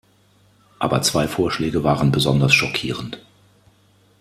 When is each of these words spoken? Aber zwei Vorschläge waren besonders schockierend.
Aber 0.79 1.03
zwei 1.03 1.27
Vorschläge 1.27 1.83
waren 1.83 2.11
besonders 2.11 2.55
schockierend. 2.55 3.21